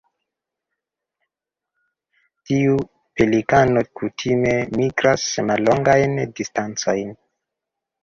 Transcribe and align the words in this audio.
Tiu 2.43 2.75
pelikano 3.15 3.85
kutime 4.01 4.57
migras 4.81 5.23
mallongajn 5.53 6.21
distancojn. 6.43 7.19